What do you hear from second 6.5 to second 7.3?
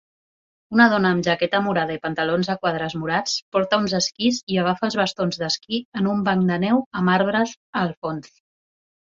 de neu amb